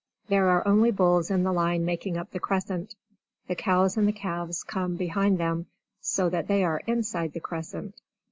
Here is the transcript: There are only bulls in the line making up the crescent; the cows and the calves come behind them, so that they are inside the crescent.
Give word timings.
There 0.29 0.47
are 0.49 0.67
only 0.67 0.89
bulls 0.89 1.29
in 1.29 1.43
the 1.43 1.51
line 1.53 1.85
making 1.85 2.17
up 2.17 2.31
the 2.31 2.39
crescent; 2.39 2.95
the 3.47 3.53
cows 3.53 3.97
and 3.97 4.07
the 4.07 4.11
calves 4.11 4.63
come 4.63 4.95
behind 4.95 5.37
them, 5.37 5.67
so 5.99 6.27
that 6.29 6.47
they 6.47 6.63
are 6.63 6.81
inside 6.87 7.33
the 7.33 7.39
crescent. 7.39 7.93